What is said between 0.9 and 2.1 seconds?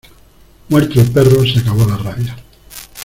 el perro se acabó la